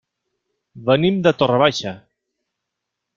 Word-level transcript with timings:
Venim 0.87 1.19
de 1.27 1.33
Torre 1.41 1.59
Baixa. 1.65 1.93